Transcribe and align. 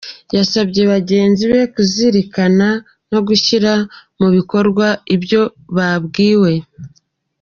Yasabye 0.35 0.81
bagenzi 0.93 1.43
be 1.51 1.61
kuzirikana 1.73 2.67
no 3.11 3.19
gushyira 3.27 3.73
mu 4.19 4.27
bikorwa 4.35 4.87
ibyo 5.15 5.41
babwiwe. 5.75 6.53